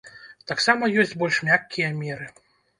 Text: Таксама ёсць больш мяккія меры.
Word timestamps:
Таксама 0.51 0.89
ёсць 1.05 1.15
больш 1.21 1.39
мяккія 1.53 1.93
меры. 2.03 2.27